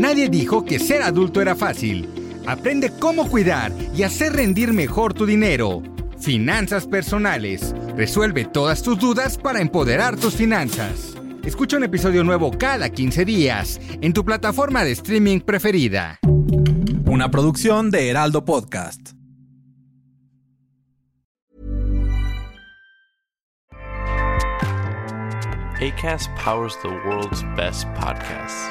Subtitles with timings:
[0.00, 2.08] Nadie dijo que ser adulto era fácil.
[2.46, 5.82] Aprende cómo cuidar y hacer rendir mejor tu dinero.
[6.18, 7.74] Finanzas personales.
[7.98, 11.14] Resuelve todas tus dudas para empoderar tus finanzas.
[11.44, 16.18] Escucha un episodio nuevo cada 15 días en tu plataforma de streaming preferida.
[17.04, 19.10] Una producción de Heraldo Podcast.
[25.78, 28.70] ACAST powers the world's best podcasts.